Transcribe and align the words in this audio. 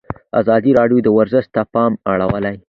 ازادي 0.41 0.71
راډیو 0.79 0.99
د 1.03 1.07
ورزش 1.17 1.45
ته 1.55 1.61
پام 1.73 1.91
اړولی. 2.11 2.55